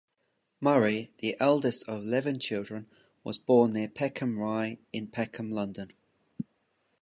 Murray, 0.59 1.11
the 1.19 1.37
eldest 1.39 1.83
of 1.83 2.01
eleven 2.01 2.39
children, 2.39 2.87
was 3.23 3.37
born 3.37 3.69
near 3.69 3.87
Peckham 3.87 4.39
Rye 4.39 4.79
in 4.91 5.05
Peckham, 5.05 5.51
London. 5.51 5.91